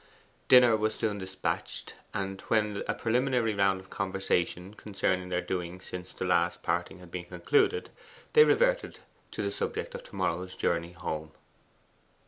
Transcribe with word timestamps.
Dinner 0.47 0.75
was 0.75 0.95
soon 0.95 1.19
despatched. 1.19 1.93
And 2.11 2.41
when 2.47 2.81
a 2.87 2.95
preliminary 2.95 3.53
round 3.53 3.79
of 3.79 3.91
conversation 3.91 4.73
concerning 4.73 5.29
their 5.29 5.43
doings 5.43 5.85
since 5.85 6.11
the 6.11 6.25
last 6.25 6.63
parting 6.63 6.97
had 6.97 7.11
been 7.11 7.25
concluded, 7.25 7.91
they 8.33 8.43
reverted 8.43 8.97
to 9.29 9.43
the 9.43 9.51
subject 9.51 9.93
of 9.93 10.03
to 10.05 10.15
morrow's 10.15 10.55
journey 10.55 10.93
home. 10.93 11.33